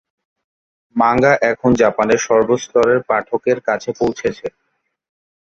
Manga 0.95 1.33
এখন 1.51 1.71
জাপানের 1.73 2.19
সর্বস্তরের 2.19 2.99
পাঠকের 3.09 3.57
কাছে 3.67 3.89
পৌঁছেছে। 3.99 4.47